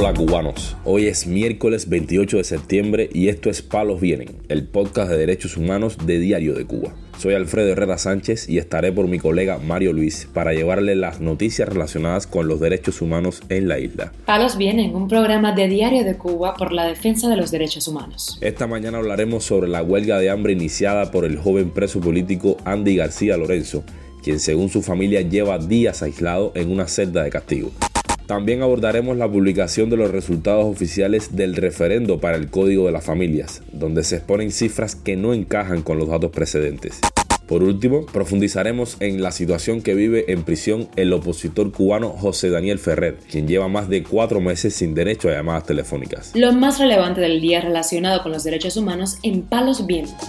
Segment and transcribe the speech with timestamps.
[0.00, 5.10] Hola cubanos, hoy es miércoles 28 de septiembre y esto es Palos Vienen, el podcast
[5.10, 6.94] de derechos humanos de Diario de Cuba.
[7.18, 11.68] Soy Alfredo Herrera Sánchez y estaré por mi colega Mario Luis para llevarle las noticias
[11.68, 14.12] relacionadas con los derechos humanos en la isla.
[14.24, 18.38] Palos Vienen, un programa de Diario de Cuba por la defensa de los derechos humanos.
[18.40, 22.94] Esta mañana hablaremos sobre la huelga de hambre iniciada por el joven preso político Andy
[22.94, 23.82] García Lorenzo,
[24.22, 27.72] quien según su familia lleva días aislado en una celda de castigo.
[28.28, 33.02] También abordaremos la publicación de los resultados oficiales del referendo para el Código de las
[33.02, 37.00] Familias, donde se exponen cifras que no encajan con los datos precedentes.
[37.46, 42.78] Por último, profundizaremos en la situación que vive en prisión el opositor cubano José Daniel
[42.78, 46.32] Ferrer, quien lleva más de cuatro meses sin derecho a llamadas telefónicas.
[46.34, 50.28] Lo más relevante del día relacionado con los derechos humanos en Palos Vientos.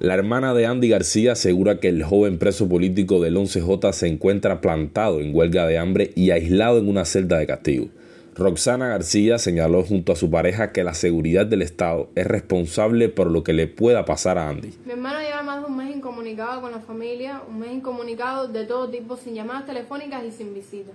[0.00, 4.60] La hermana de Andy García asegura que el joven preso político del 11J se encuentra
[4.60, 7.88] plantado en huelga de hambre y aislado en una celda de castigo.
[8.36, 13.28] Roxana García señaló junto a su pareja que la seguridad del Estado es responsable por
[13.28, 14.72] lo que le pueda pasar a Andy.
[14.86, 18.66] Mi hermano lleva más de un mes incomunicado con la familia, un mes incomunicado de
[18.66, 20.94] todo tipo, sin llamadas telefónicas y sin visitas.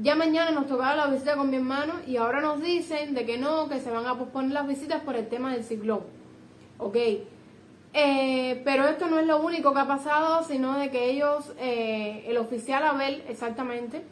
[0.00, 3.36] Ya mañana nos tocaba la visita con mi hermano y ahora nos dicen de que
[3.36, 6.02] no, que se van a posponer las visitas por el tema del ciclón.
[6.78, 6.96] Ok,
[7.94, 12.24] eh, pero esto no es lo único que ha pasado, sino de que ellos, eh,
[12.26, 14.02] el oficial Abel exactamente,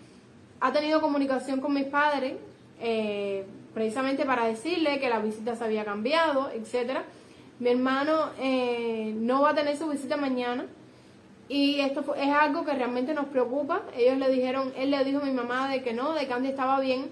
[0.61, 2.34] ha tenido comunicación con mis padres,
[2.81, 7.05] eh, precisamente para decirle que la visita se había cambiado, etcétera.
[7.59, 8.31] Mi hermano
[9.17, 10.65] no va a tener su visita mañana
[11.50, 13.83] y esto es algo que realmente nos preocupa.
[13.97, 16.48] Ellos le dijeron, él le dijo a mi mamá de que no, de que Andy
[16.48, 17.11] estaba bien.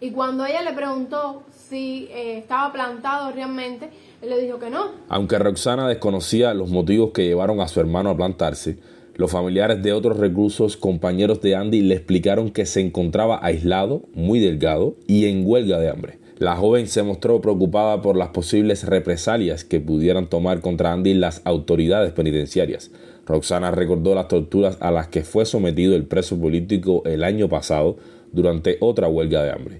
[0.00, 3.90] Y cuando ella le preguntó si estaba plantado realmente,
[4.22, 4.92] él le dijo que no.
[5.08, 8.78] Aunque Roxana desconocía los motivos que llevaron a su hermano a plantarse,
[9.16, 14.38] los familiares de otros reclusos, compañeros de Andy, le explicaron que se encontraba aislado, muy
[14.38, 16.18] delgado y en huelga de hambre.
[16.38, 21.42] La joven se mostró preocupada por las posibles represalias que pudieran tomar contra Andy las
[21.44, 22.90] autoridades penitenciarias.
[23.26, 27.98] Roxana recordó las torturas a las que fue sometido el preso político el año pasado
[28.32, 29.76] durante otra huelga de hambre.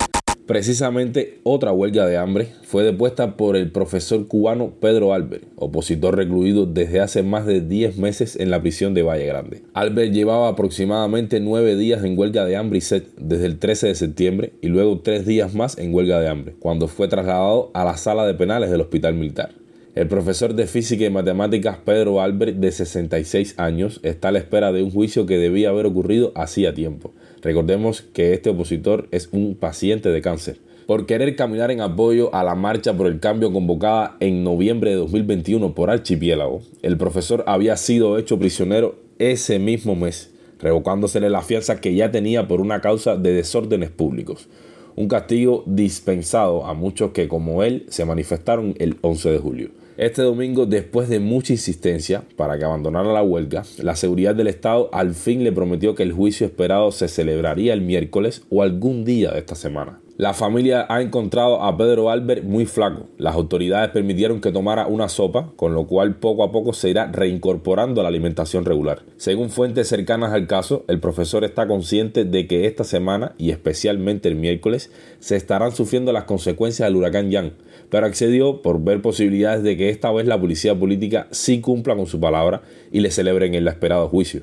[0.50, 6.66] Precisamente otra huelga de hambre fue depuesta por el profesor cubano Pedro Albert, opositor recluido
[6.66, 9.62] desde hace más de 10 meses en la prisión de Valle Grande.
[9.74, 13.94] Albert llevaba aproximadamente 9 días en huelga de hambre y sed desde el 13 de
[13.94, 17.96] septiembre y luego 3 días más en huelga de hambre, cuando fue trasladado a la
[17.96, 19.50] sala de penales del hospital militar.
[19.94, 24.72] El profesor de física y matemáticas Pedro Albert, de 66 años, está a la espera
[24.72, 27.12] de un juicio que debía haber ocurrido hacía tiempo.
[27.42, 30.58] Recordemos que este opositor es un paciente de cáncer.
[30.86, 34.96] Por querer caminar en apoyo a la marcha por el cambio convocada en noviembre de
[34.96, 41.80] 2021 por Archipiélago, el profesor había sido hecho prisionero ese mismo mes, revocándosele la fianza
[41.80, 44.48] que ya tenía por una causa de desórdenes públicos
[44.96, 49.70] un castigo dispensado a muchos que como él se manifestaron el 11 de julio.
[50.00, 54.88] Este domingo, después de mucha insistencia para que abandonara la huelga, la seguridad del Estado
[54.94, 59.30] al fin le prometió que el juicio esperado se celebraría el miércoles o algún día
[59.30, 60.00] de esta semana.
[60.16, 63.08] La familia ha encontrado a Pedro Albert muy flaco.
[63.18, 67.12] Las autoridades permitieron que tomara una sopa, con lo cual poco a poco se irá
[67.12, 69.02] reincorporando a la alimentación regular.
[69.18, 74.28] Según fuentes cercanas al caso, el profesor está consciente de que esta semana, y especialmente
[74.28, 77.52] el miércoles, se estarán sufriendo las consecuencias del huracán Yan
[77.90, 82.06] pero accedió por ver posibilidades de que esta vez la policía política sí cumpla con
[82.06, 82.62] su palabra
[82.92, 84.42] y le celebren el esperado juicio.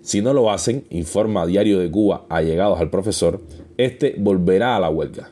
[0.00, 3.40] Si no lo hacen, informa Diario de Cuba allegados al profesor,
[3.76, 5.28] este volverá a la huelga.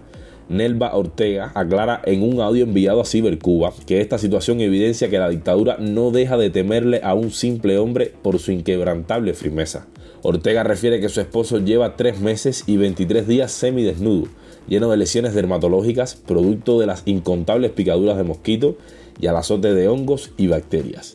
[0.48, 5.28] Nelva Ortega aclara en un audio enviado a Cibercuba que esta situación evidencia que la
[5.28, 9.86] dictadura no deja de temerle a un simple hombre por su inquebrantable firmeza.
[10.22, 14.28] Ortega refiere que su esposo lleva tres meses y 23 días semidesnudo,
[14.68, 18.76] lleno de lesiones dermatológicas, producto de las incontables picaduras de mosquito
[19.20, 21.12] y al azote de hongos y bacterias.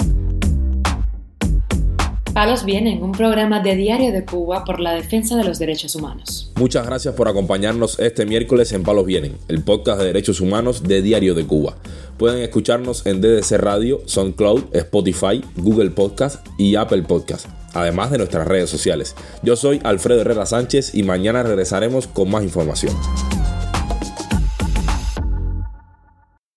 [2.38, 6.52] Palos Vienen, un programa de Diario de Cuba por la defensa de los derechos humanos.
[6.56, 11.02] Muchas gracias por acompañarnos este miércoles en Palos Vienen, el podcast de derechos humanos de
[11.02, 11.78] Diario de Cuba.
[12.20, 18.48] Pueden escucharnos en DDC Radio, SoundCloud, Spotify, Google Podcast y Apple Podcast además de nuestras
[18.48, 19.16] redes sociales.
[19.44, 22.96] Yo soy Alfredo Herrera Sánchez y mañana regresaremos con más información.